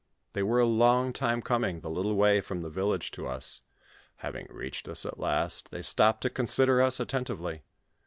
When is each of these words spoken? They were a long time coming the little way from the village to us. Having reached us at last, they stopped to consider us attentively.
They 0.33 0.41
were 0.41 0.59
a 0.59 0.65
long 0.65 1.13
time 1.13 1.43
coming 1.43 1.81
the 1.81 1.89
little 1.91 2.15
way 2.15 2.41
from 2.41 2.61
the 2.61 2.71
village 2.71 3.11
to 3.11 3.27
us. 3.27 3.61
Having 4.15 4.47
reached 4.49 4.87
us 4.87 5.05
at 5.05 5.19
last, 5.19 5.69
they 5.69 5.83
stopped 5.83 6.21
to 6.21 6.31
consider 6.31 6.81
us 6.81 6.99
attentively. 6.99 7.61